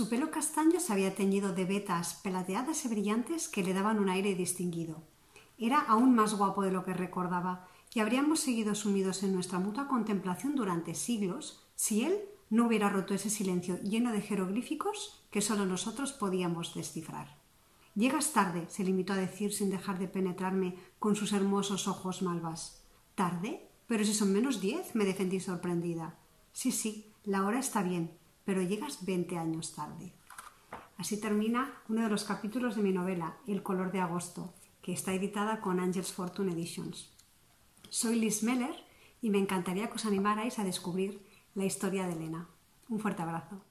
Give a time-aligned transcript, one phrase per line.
[0.00, 4.08] Su pelo castaño se había teñido de vetas plateadas y brillantes que le daban un
[4.08, 5.02] aire distinguido.
[5.58, 9.88] Era aún más guapo de lo que recordaba, y habríamos seguido sumidos en nuestra mutua
[9.88, 12.18] contemplación durante siglos si él
[12.48, 17.36] no hubiera roto ese silencio lleno de jeroglíficos que solo nosotros podíamos descifrar.
[17.94, 22.86] Llegas tarde, se limitó a decir sin dejar de penetrarme con sus hermosos ojos malvas.
[23.14, 23.68] ¿Tarde?
[23.86, 26.16] Pero si son menos diez, me defendí sorprendida.
[26.54, 28.18] Sí, sí, la hora está bien,
[28.50, 30.12] pero llegas veinte años tarde.
[30.98, 35.14] Así termina uno de los capítulos de mi novela, El color de agosto, que está
[35.14, 37.12] editada con Angels Fortune Editions.
[37.90, 38.74] Soy Liz Meller
[39.22, 41.24] y me encantaría que os animarais a descubrir
[41.54, 42.48] la historia de Elena.
[42.88, 43.62] Un fuerte abrazo.